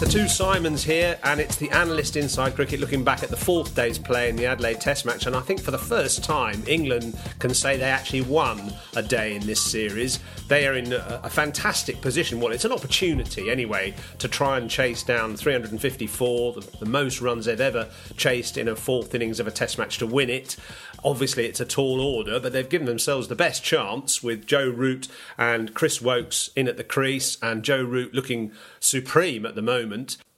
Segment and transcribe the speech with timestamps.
[0.00, 3.74] The two Simons here, and it's the analyst inside cricket looking back at the fourth
[3.76, 5.26] day's play in the Adelaide Test match.
[5.26, 9.36] And I think for the first time, England can say they actually won a day
[9.36, 10.18] in this series.
[10.48, 12.40] They are in a, a fantastic position.
[12.40, 17.44] Well, it's an opportunity anyway to try and chase down 354, the, the most runs
[17.44, 20.56] they've ever chased in a fourth innings of a Test match to win it.
[21.04, 25.08] Obviously, it's a tall order, but they've given themselves the best chance with Joe Root
[25.36, 29.89] and Chris Woakes in at the crease, and Joe Root looking supreme at the moment.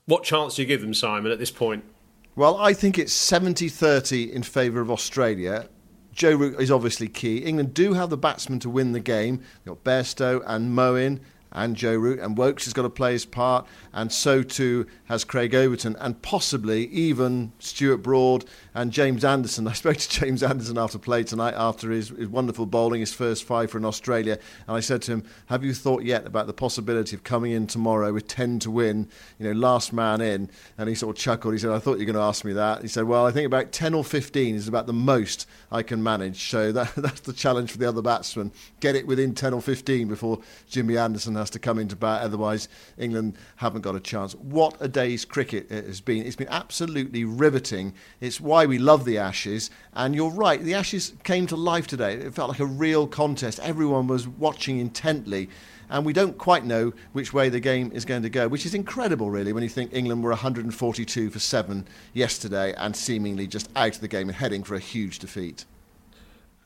[0.07, 1.85] What chance do you give them, Simon, at this point?
[2.35, 5.69] Well, I think it's 70 30 in favour of Australia.
[6.13, 7.39] Joe Root is obviously key.
[7.39, 9.39] England do have the batsmen to win the game.
[9.65, 11.21] They've got Bairstow and Moeen
[11.53, 15.25] and Joe Root, and Woakes has got to play his part, and so too has
[15.25, 18.45] Craig Overton, and possibly even Stuart Broad
[18.75, 19.69] and James Anderson.
[19.73, 23.45] I spoke to James Anderson after play tonight after his, his wonderful bowling, his first
[23.45, 26.53] five for in Australia, and I said to him, "Have you thought yet about the
[26.53, 30.89] possibility of coming in tomorrow with ten to win, you know, last man in?" And
[30.89, 31.55] he sort of chuckled.
[31.55, 33.31] He said, "I thought you were going to ask me that." He said, "Well, I
[33.31, 36.49] think about ten or fifteen is about the most I can manage.
[36.49, 40.09] So that, that's the challenge for the other batsmen: get it within ten or fifteen
[40.09, 42.23] before Jimmy Anderson has to come into bat.
[42.23, 46.25] Otherwise, England haven't got a chance." What a day's cricket it has been!
[46.25, 47.93] It's been absolutely riveting.
[48.21, 49.71] It's why we love the Ashes.
[49.93, 52.15] And you're right, the Ashes came to life today.
[52.15, 53.61] It felt like a real contest.
[53.63, 55.49] Everyone was watching intently.
[55.91, 58.73] And we don't quite know which way the game is going to go, which is
[58.73, 63.97] incredible, really, when you think England were 142 for 7 yesterday and seemingly just out
[63.97, 65.67] of the game and heading for a huge defeat.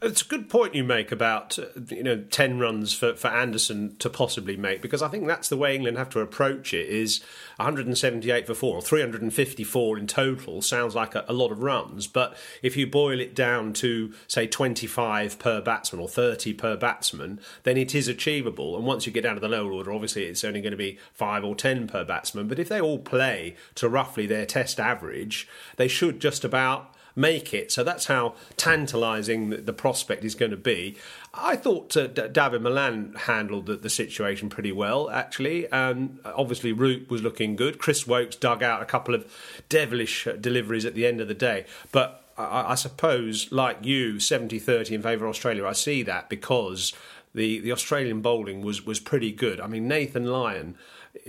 [0.03, 3.97] It's a good point you make about uh, you know ten runs for, for Anderson
[3.99, 6.87] to possibly make because I think that's the way England have to approach it.
[6.87, 7.23] Is
[7.57, 12.37] 178 for four or 354 in total sounds like a, a lot of runs, but
[12.63, 17.79] if you boil it down to say 25 per batsman or 30 per batsman, then
[17.79, 18.77] it is achievable.
[18.77, 20.99] And once you get down to the lower order, obviously it's only going to be
[21.15, 22.49] five or 10 per batsman.
[22.49, 27.54] But if they all play to roughly their Test average, they should just about make
[27.54, 27.72] it.
[27.72, 30.97] So that's how tantalising the, prospect is going to be.
[31.34, 35.71] I thought uh, D- Dawid Malan handled the, the, situation pretty well, actually.
[35.72, 37.78] Um, obviously, Root was looking good.
[37.78, 39.31] Chris Woakes dug out a couple of
[39.69, 41.65] devilish uh, deliveries at the end of the day.
[41.93, 46.28] But I, I suppose, like you, 70 30 in favour of Australia, I see that
[46.28, 46.93] because
[47.34, 49.60] the, the Australian bowling was, was pretty good.
[49.60, 50.76] I mean, Nathan Lyon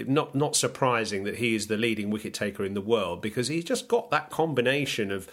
[0.05, 3.63] not not surprising that he is the leading wicket taker in the world because he's
[3.63, 5.29] just got that combination of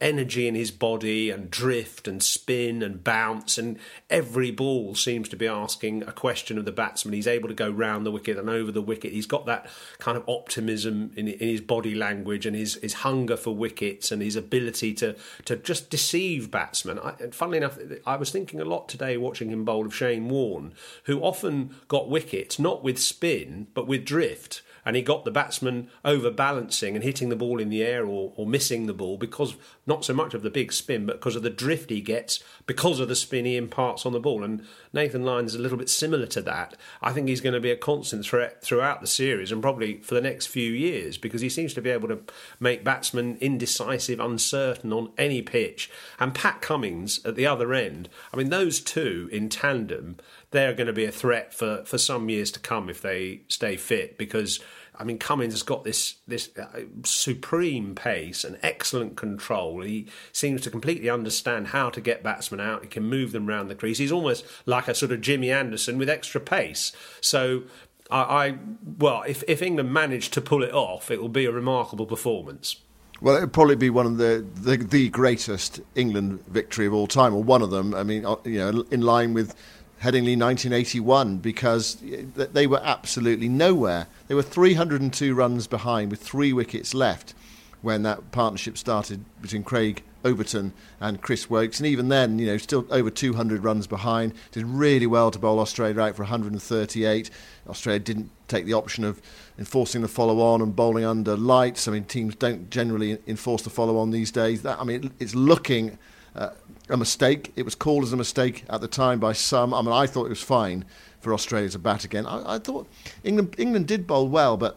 [0.00, 3.78] energy in his body and drift and spin and bounce and
[4.08, 7.12] every ball seems to be asking a question of the batsman.
[7.12, 9.12] He's able to go round the wicket and over the wicket.
[9.12, 9.68] He's got that
[9.98, 14.22] kind of optimism in, in his body language and his, his hunger for wickets and
[14.22, 15.14] his ability to
[15.44, 16.98] to just deceive batsmen.
[16.98, 20.72] I, funnily enough I was thinking a lot today watching him bowl of Shane Warne
[21.04, 25.88] who often got wickets not with spin but with drift and he got the batsman
[26.04, 30.04] overbalancing and hitting the ball in the air or, or missing the ball because not
[30.04, 33.08] so much of the big spin, but because of the drift he gets because of
[33.08, 34.44] the spin he imparts on the ball.
[34.44, 36.76] And Nathan Lyon is a little bit similar to that.
[37.02, 40.14] I think he's going to be a constant threat throughout the series and probably for
[40.14, 42.20] the next few years because he seems to be able to
[42.60, 45.90] make batsmen indecisive, uncertain on any pitch.
[46.20, 50.16] And Pat Cummins at the other end, I mean, those two in tandem
[50.50, 53.76] they're going to be a threat for, for some years to come if they stay
[53.76, 54.60] fit because
[54.94, 59.82] I mean Cummins has got this this uh, supreme pace and excellent control.
[59.82, 62.82] He seems to completely understand how to get batsmen out.
[62.82, 63.98] He can move them around the crease.
[63.98, 66.92] He's almost like a sort of Jimmy Anderson with extra pace.
[67.20, 67.64] So
[68.10, 68.58] I, I
[68.98, 72.76] well, if if England manage to pull it off, it will be a remarkable performance.
[73.20, 77.06] Well, it would probably be one of the, the, the greatest England victory of all
[77.06, 77.94] time, or one of them.
[77.94, 79.54] I mean, uh, you know, in line with
[80.02, 81.96] Headingley 1981 because
[82.34, 84.06] they were absolutely nowhere.
[84.28, 87.34] They were 302 runs behind with three wickets left
[87.82, 91.78] when that partnership started between Craig Overton and Chris Woakes.
[91.78, 94.34] And even then, you know, still over 200 runs behind.
[94.50, 97.30] Did really well to bowl Australia out for 138.
[97.68, 99.22] Australia didn't take the option of
[99.58, 101.86] enforcing the follow on and bowling under lights.
[101.86, 104.62] I mean, teams don't generally enforce the follow on these days.
[104.62, 105.98] That, I mean, it's looking
[106.36, 106.50] uh,
[106.88, 107.52] a mistake.
[107.56, 109.74] It was called as a mistake at the time by some.
[109.74, 110.84] I mean, I thought it was fine
[111.20, 112.26] for Australia to bat again.
[112.26, 112.86] I, I thought
[113.24, 114.76] England England did bowl well, but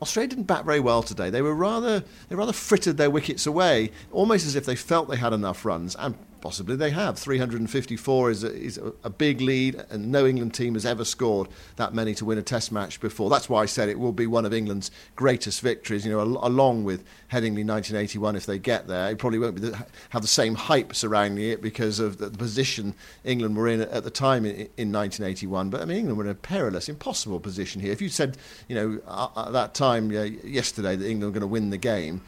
[0.00, 1.30] Australia didn't bat very well today.
[1.30, 5.16] They were rather they rather frittered their wickets away, almost as if they felt they
[5.16, 7.18] had enough runs, and Possibly they have.
[7.18, 11.94] 354 is a, is a big lead, and no England team has ever scored that
[11.94, 13.28] many to win a Test match before.
[13.28, 16.04] That's why I said it will be one of England's greatest victories.
[16.06, 20.22] You know, along with Headingley 1981, if they get there, it probably won't the, have
[20.22, 22.94] the same hype surrounding it because of the, position
[23.24, 25.70] England were in at the time in, in, 1981.
[25.70, 27.92] But I mean, England were in a perilous, impossible position here.
[27.92, 28.36] If you said,
[28.68, 32.20] you know, at that time yesterday that England were going to win the game,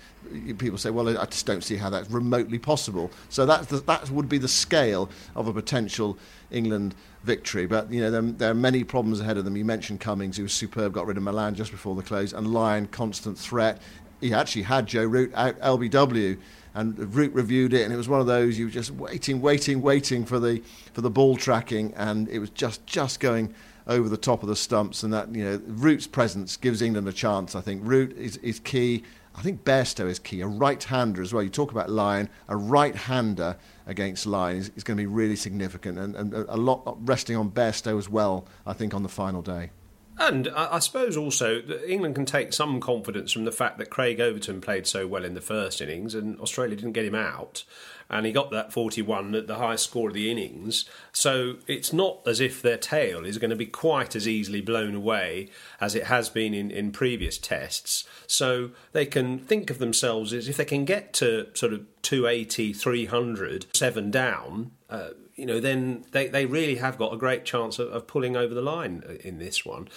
[0.58, 3.10] people say, well, I just don't see how that's remotely possible.
[3.28, 6.18] So that that would be the scale of a potential
[6.50, 6.94] England
[7.24, 7.66] victory.
[7.66, 9.56] But you know, there, there, are many problems ahead of them.
[9.56, 12.52] You mentioned Cummins, who was superb, got rid of Malan just before the close, and
[12.52, 13.80] Lyon, constant threat.
[14.20, 16.38] He actually had Joe Root out LBW.
[16.74, 19.82] And Root reviewed it, and it was one of those you were just waiting, waiting,
[19.82, 23.52] waiting for the for the ball tracking, and it was just just going
[23.88, 27.12] over the top of the stumps, and that you know Root's presence gives England a
[27.12, 27.56] chance.
[27.56, 29.02] I think Root is, is key.
[29.38, 30.40] I think Bairstow is key.
[30.40, 31.44] A right-hander as well.
[31.44, 33.56] You talk about Lyon, a right-hander
[33.86, 37.48] against Lyon is, is going to be really significant, and, and a lot resting on
[37.52, 38.48] Bairstow as well.
[38.66, 39.70] I think on the final day.
[40.18, 44.20] And I suppose also that England can take some confidence from the fact that Craig
[44.20, 47.64] Overton played so well in the first innings and Australia didn't get him out
[48.10, 50.86] and he got that 41 at the highest score of the innings.
[51.12, 54.94] So it's not as if their tail is going to be quite as easily blown
[54.94, 55.50] away
[55.80, 58.04] as it has been in, in previous tests.
[58.26, 62.72] So they can think of themselves as if they can get to sort of 280,
[62.72, 64.72] 300, seven down.
[64.90, 68.36] Uh, you know, then they, they really have got a great chance of, of pulling
[68.36, 69.88] over the line in this one.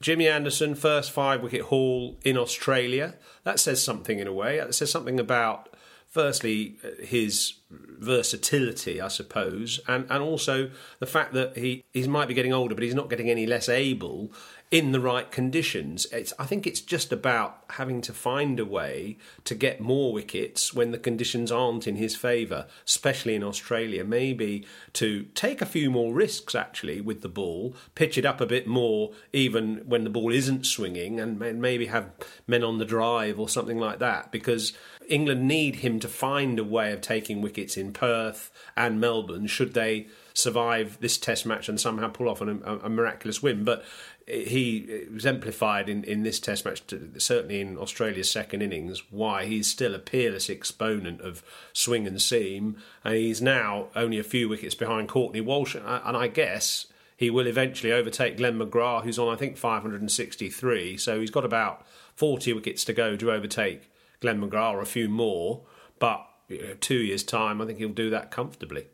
[0.00, 3.14] Jimmy Anderson, first five wicket haul in Australia.
[3.44, 4.58] That says something in a way.
[4.58, 5.74] That says something about
[6.06, 10.70] firstly his versatility, I suppose, and, and also
[11.00, 13.68] the fact that he, he might be getting older, but he's not getting any less
[13.68, 14.32] able
[14.70, 16.06] in the right conditions.
[16.12, 20.74] It's, I think it's just about having to find a way to get more wickets
[20.74, 24.04] when the conditions aren't in his favour, especially in Australia.
[24.04, 28.46] Maybe to take a few more risks actually with the ball, pitch it up a
[28.46, 32.10] bit more even when the ball isn't swinging, and maybe have
[32.46, 34.74] men on the drive or something like that because
[35.08, 39.72] England need him to find a way of taking wickets in Perth and Melbourne should
[39.72, 43.64] they survive this test match and somehow pull off a, a miraculous win.
[43.64, 43.84] But
[44.28, 46.82] he exemplified in, in this Test match,
[47.16, 51.42] certainly in Australia's second innings, why he's still a peerless exponent of
[51.72, 56.28] swing and seam, and he's now only a few wickets behind Courtney Walsh, and I
[56.28, 56.86] guess
[57.16, 61.86] he will eventually overtake Glenn McGrath, who's on I think 563, so he's got about
[62.14, 63.90] 40 wickets to go to overtake
[64.20, 65.62] Glenn McGrath, or a few more,
[65.98, 68.86] but you know, two years' time, I think he'll do that comfortably.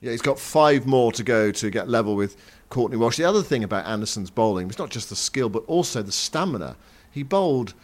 [0.00, 2.36] Yeah, he's got five more to go to get level with
[2.70, 3.18] Courtney Walsh.
[3.18, 6.76] The other thing about Anderson's bowling was not just the skill, but also the stamina.
[7.10, 7.74] He bowled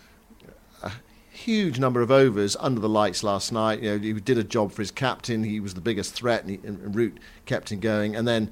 [0.83, 0.93] a
[1.31, 3.83] huge number of overs under the lights last night.
[3.83, 5.45] You know, he did a job for his captain.
[5.45, 8.17] He was the biggest threat, and, he, and Root kept him going.
[8.17, 8.51] And then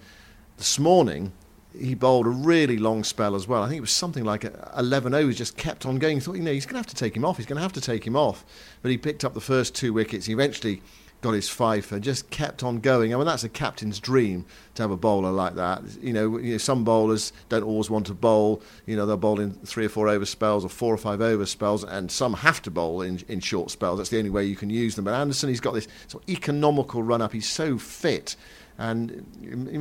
[0.58, 1.32] this morning,
[1.78, 3.62] he bowled a really long spell as well.
[3.62, 4.44] I think it was something like
[4.76, 6.18] 11 overs, just kept on going.
[6.18, 7.38] He thought, you know, he's going to have to take him off.
[7.38, 8.44] He's going to have to take him off.
[8.82, 10.26] But he picked up the first two wickets.
[10.26, 10.82] He eventually
[11.24, 13.14] got his fifer, just kept on going.
[13.14, 14.44] I mean, that's a captain's dream
[14.74, 15.82] to have a bowler like that.
[16.02, 18.62] You know, you know, some bowlers don't always want to bowl.
[18.84, 21.46] You know, they'll bowl in three or four over spells or four or five over
[21.46, 23.98] spells, and some have to bowl in, in short spells.
[23.98, 25.06] That's the only way you can use them.
[25.06, 27.32] But Anderson, he's got this sort of economical run up.
[27.32, 28.36] He's so fit
[28.76, 29.24] and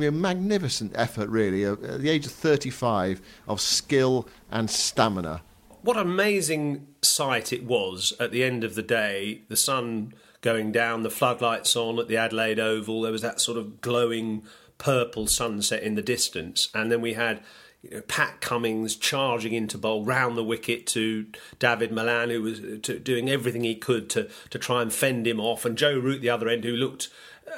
[0.02, 5.42] a magnificent effort, really, at the age of 35, of skill and stamina.
[5.82, 9.42] What amazing sight it was at the end of the day.
[9.48, 10.14] The sun
[10.44, 13.00] going down, the floodlights on at the Adelaide Oval.
[13.00, 14.44] There was that sort of glowing
[14.76, 17.42] purple sunset in the distance, and then we had.
[17.82, 21.26] You know, Pat Cummins charging into bowl round the wicket to
[21.58, 25.38] David Malan, who was uh, doing everything he could to, to try and fend him
[25.38, 27.10] off, and Joe Root the other end, who looked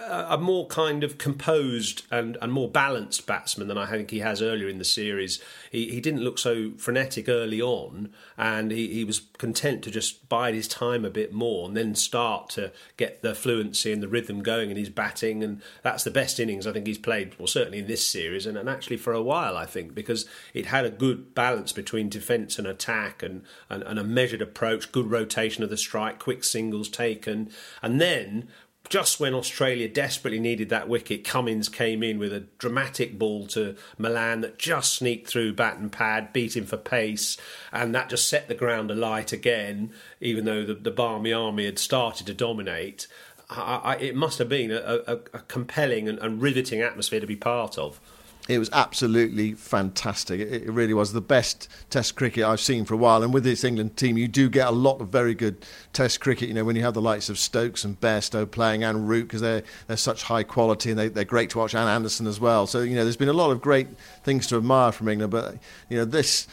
[0.09, 4.43] a more kind of composed and, and more balanced batsman than I think he has
[4.43, 5.40] earlier in the series.
[5.71, 10.28] He, he didn't look so frenetic early on, and he, he was content to just
[10.28, 14.09] bide his time a bit more and then start to get the fluency and the
[14.09, 15.43] rhythm going in his batting.
[15.43, 18.57] And that's the best innings I think he's played, well, certainly in this series, and,
[18.57, 22.59] and actually for a while, I think, because it had a good balance between defence
[22.59, 26.88] and attack and, and, and a measured approach, good rotation of the strike, quick singles
[26.88, 27.50] taken.
[27.83, 28.49] And then
[28.88, 33.76] just when Australia desperately needed that wicket, Cummins came in with a dramatic ball to
[33.99, 37.37] Malan that just sneaked through bat and pad, beat him for pace,
[37.73, 41.78] and that just set the ground alight again, even though the, the Barmy Army had
[41.78, 43.07] started to dominate.
[43.50, 47.26] I, I, it must have been a, a, a compelling and, and riveting atmosphere to
[47.26, 48.00] be part of.
[48.49, 50.41] It was absolutely fantastic.
[50.41, 53.23] It, really was the best Test cricket I've seen for a while.
[53.23, 56.49] And with this England team, you do get a lot of very good Test cricket.
[56.49, 59.41] You know, when you have the likes of Stokes and Bairstow playing and Root because
[59.41, 61.75] they're they're such high quality and they, they're great to watch.
[61.75, 62.67] And Anderson as well.
[62.67, 63.88] So you know, there's been a lot of great
[64.23, 65.33] things to admire from England.
[65.33, 65.57] But
[65.88, 66.47] you know, this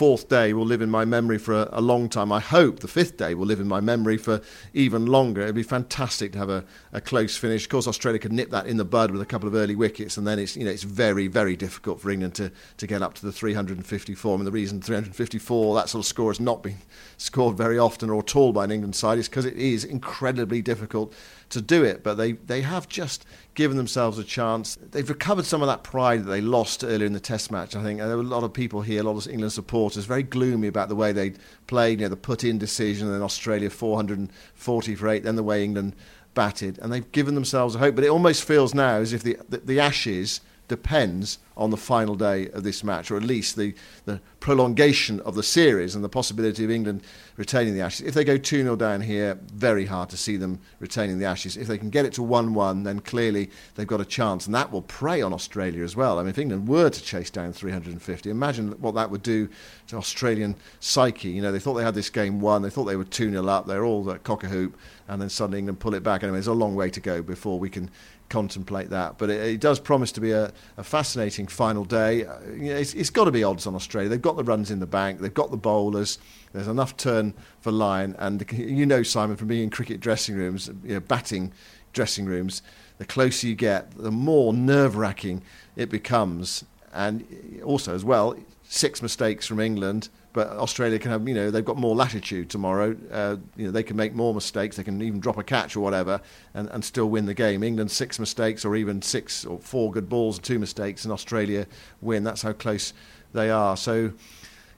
[0.00, 2.32] fourth day will live in my memory for a, a, long time.
[2.32, 4.40] I hope the fifth day will live in my memory for
[4.72, 5.42] even longer.
[5.42, 6.64] It'd be fantastic to have a,
[6.94, 7.64] a close finish.
[7.64, 10.16] Of course, Australia could nip that in the bud with a couple of early wickets,
[10.16, 13.12] and then it's you know it's very very difficult for England to, to get up
[13.12, 14.32] to the 354.
[14.32, 16.78] I mean, the reason 354 that sort of score has not been
[17.18, 20.62] scored very often or at all by an England side is because it is incredibly
[20.62, 21.12] difficult
[21.50, 22.02] to do it.
[22.02, 24.78] But they, they have just given themselves a chance.
[24.90, 27.76] They've recovered some of that pride that they lost earlier in the Test match.
[27.76, 30.22] I think there were a lot of people here, a lot of England supporters, very
[30.22, 31.34] gloomy about the way they
[31.66, 32.00] played.
[32.00, 35.94] You know, the put-in decision, and then Australia 440 for eight, then the way England
[36.34, 37.94] batted, and they've given themselves a hope.
[37.96, 40.40] But it almost feels now as if the the, the Ashes
[40.70, 43.74] depends on the final day of this match, or at least the,
[44.06, 47.02] the prolongation of the series and the possibility of England
[47.36, 48.06] retaining the Ashes.
[48.06, 51.56] If they go 2 0 down here, very hard to see them retaining the Ashes.
[51.56, 54.54] If they can get it to 1 1, then clearly they've got a chance, and
[54.54, 56.18] that will prey on Australia as well.
[56.18, 59.48] I mean, if England were to chase down 350, imagine what that would do
[59.88, 61.30] to Australian psyche.
[61.30, 63.46] You know, they thought they had this game won, they thought they were 2 0
[63.48, 66.22] up, they're all at cock a hoop, and then suddenly England pull it back.
[66.22, 67.90] Anyway, there's a long way to go before we can
[68.30, 69.18] contemplate that.
[69.18, 72.24] But it, it does promise to be a, a fascinating final day.
[72.24, 74.08] Uh, it's, it's got to be odds on Australia.
[74.08, 76.18] They've got the runs in the bank, they've got the bowlers.
[76.52, 80.68] There's enough turn for Lyon, and you know, Simon, from being in cricket dressing rooms,
[80.82, 81.52] you know, batting
[81.92, 82.62] dressing rooms,
[82.98, 85.42] the closer you get, the more nerve-wracking
[85.76, 86.64] it becomes.
[86.92, 87.24] And
[87.64, 91.76] also, as well, six mistakes from England but Australia can have, you know, they've got
[91.76, 92.96] more latitude tomorrow.
[93.10, 94.76] Uh, you know, they can make more mistakes.
[94.76, 96.20] They can even drop a catch or whatever,
[96.54, 97.62] and, and still win the game.
[97.62, 101.66] England six mistakes, or even six or four good balls and two mistakes, and Australia
[102.00, 102.22] win.
[102.22, 102.92] That's how close
[103.32, 103.76] they are.
[103.76, 104.12] So.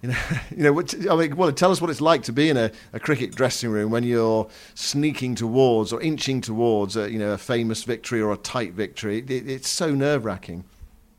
[0.00, 0.18] You know,
[0.56, 1.12] you know.
[1.12, 3.70] I mean, well, tell us what it's like to be in a, a cricket dressing
[3.70, 8.32] room when you're sneaking towards or inching towards, a, you know, a famous victory or
[8.32, 9.18] a tight victory.
[9.18, 10.64] It, it's so nerve-wracking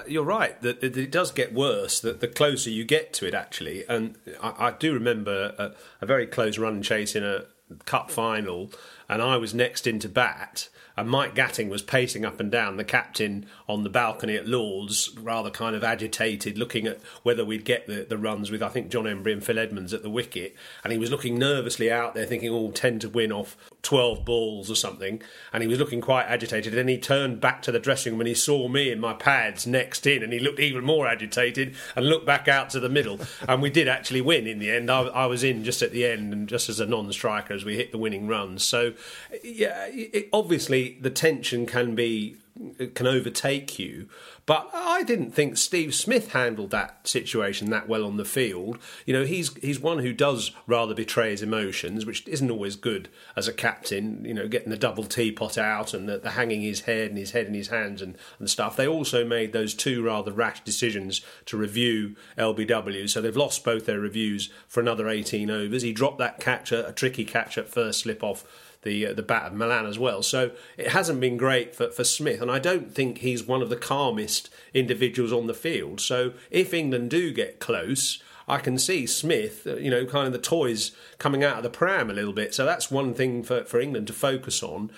[0.08, 3.86] you're right that it does get worse that the closer you get to it actually.
[3.88, 7.46] And i, I do remember a, a, very close run chase in a
[7.86, 8.72] cup final
[9.10, 12.84] and i was next into bat and Mike Gatting was pacing up and down, the
[12.84, 17.88] captain on the balcony at Lords, rather kind of agitated, looking at whether we'd get
[17.88, 20.56] the, the runs with, I think, John Emburey and Phil Edmonds at the wicket.
[20.84, 24.70] And he was looking nervously out there, thinking, oh, 10 to win off 12 balls
[24.70, 25.22] or something.
[25.52, 26.74] And he was looking quite agitated.
[26.74, 29.14] And then he turned back to the dressing room and he saw me in my
[29.14, 32.90] pads next in, and he looked even more agitated and looked back out to the
[32.90, 33.20] middle.
[33.48, 34.92] and we did actually win in the end.
[34.92, 37.66] I, I was in just at the end and just as a non striker as
[37.66, 38.62] we hit the winning runs.
[38.62, 38.93] So,
[39.44, 42.38] yeah, it, obviously, the tension can be
[42.94, 44.08] can overtake you.
[44.46, 48.78] But I didn't think Steve Smith handled that situation that well on the field.
[49.06, 53.10] You know, he's he's one who does rather betray his emotions, which isn't always good
[53.36, 54.24] as a captain.
[54.26, 57.32] You know, getting the double teapot out and the, the hanging his head and his
[57.32, 58.76] head in his hands and, and stuff.
[58.76, 63.86] They also made those two rather rash decisions to review LBW, so they've lost both
[63.86, 65.84] their reviews for another 18 overs.
[65.84, 68.46] He dropped that catch, a, a tricky catch at first slip off
[68.84, 70.22] the uh, the bat of Malan as well.
[70.24, 73.70] So it hasn't been great for, for Smith, and I don't think he's one of
[73.70, 76.00] the calmest individuals on the field.
[76.00, 80.34] So if England do get close, I can see Smith, uh, you know, kind of
[80.34, 82.54] the toys coming out of the pram a little bit.
[82.54, 84.92] So that's one thing for, for England to focus on.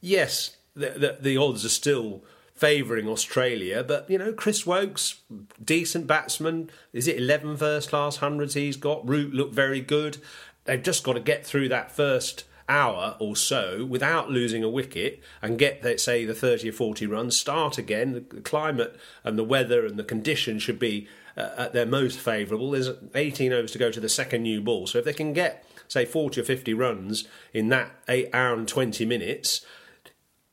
[0.00, 2.22] Yes, the, the, the odds are still
[2.54, 5.20] favouring Australia, but you know, Chris Woakes,
[5.62, 6.70] decent batsman.
[6.92, 9.06] Is it 11 first class hundreds he's got?
[9.08, 10.18] Root looked very good.
[10.64, 15.22] They've just got to get through that first hour or so without losing a wicket
[15.40, 18.12] and get, let's say, the 30 or 40 runs, start again.
[18.12, 22.70] The climate and the weather and the conditions should be uh, at their most favourable.
[22.70, 24.86] There's 18 overs to go to the second new ball.
[24.86, 28.68] So if they can get, say, 40 or 50 runs in that 8 hour and
[28.68, 29.64] 20 minutes,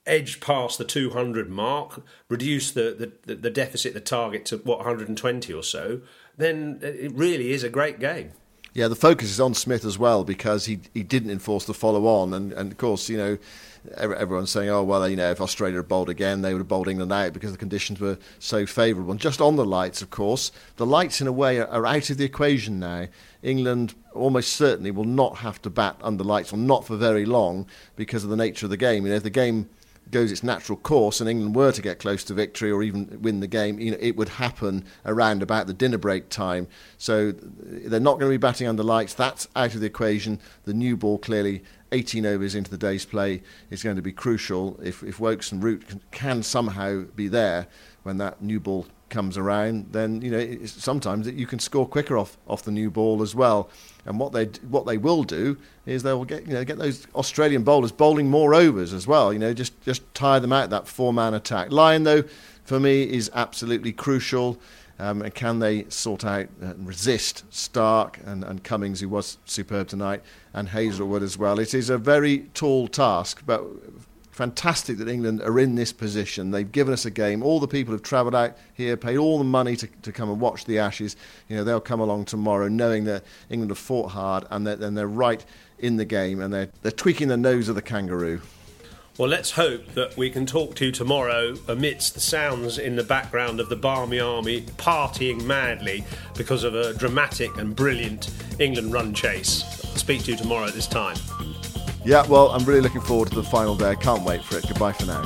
[0.05, 5.53] edge past the 200 mark, reduce the, the, the deficit, the target to, what, 120
[5.53, 6.01] or so,
[6.37, 8.31] then it really is a great game.
[8.73, 12.05] Yeah, the focus is on Smith as well because he he didn't enforce the follow
[12.05, 13.37] on, and, and of course, you know,
[13.97, 16.87] everyone's saying, oh, well, you know, if Australia had bowled again, they would have bowled
[16.87, 19.11] England out because the conditions were so favourable.
[19.11, 22.09] And just on the lights, of course, the lights in a way are, are out
[22.09, 23.07] of the equation now.
[23.41, 27.65] England almost certainly will not have to bat under lights, or not for very long,
[27.95, 29.05] because of the nature of the game.
[29.05, 29.69] You know, if the game
[30.11, 33.39] goes its natural course and England were to get close to victory or even win
[33.39, 36.67] the game, you know, it would happen around about the dinner break time.
[36.97, 39.13] So they're not going to be batting under lights.
[39.13, 40.39] That's out of the equation.
[40.63, 44.79] The new ball clearly 18 overs into the day's play is going to be crucial.
[44.81, 47.67] If, if Woakes and Root can, can somehow be there
[48.03, 52.37] when that new ball comes around, then you know sometimes you can score quicker off,
[52.47, 53.69] off the new ball as well.
[54.05, 57.07] And what they what they will do is they will get you know get those
[57.15, 59.33] Australian bowlers bowling more overs as well.
[59.33, 61.71] You know just just tire them out that four man attack.
[61.71, 62.23] Lyon though,
[62.63, 64.59] for me, is absolutely crucial.
[65.01, 69.87] Um, and can they sort out and resist Stark and, and Cummins, who was superb
[69.87, 70.21] tonight,
[70.53, 71.57] and Hazlewood as well?
[71.57, 73.63] It is a very tall task, but
[74.39, 76.51] fantastic that England are in this position.
[76.51, 77.43] They've given us a game.
[77.43, 80.39] All the people have travelled out here, paid all the money to, to come and
[80.39, 81.17] watch the Ashes.
[81.49, 84.97] You know, they'll come along tomorrow knowing that England have fought hard and that and
[84.97, 85.43] they're right
[85.79, 88.39] in the game and they're, they're tweaking the nose of the kangaroo.
[89.17, 93.03] Well, let's hope that we can talk to you tomorrow amidst the sounds in the
[93.03, 96.05] background of the Barmy Army partying madly
[96.37, 99.65] because of a dramatic and brilliant England run chase.
[99.83, 101.17] I'll speak to you tomorrow at this time.
[102.05, 103.89] Yeah, well, I'm really looking forward to the final day.
[103.89, 104.67] I can't wait for it.
[104.67, 105.23] Goodbye for now.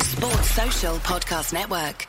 [0.00, 2.08] Sports Social Podcast Network.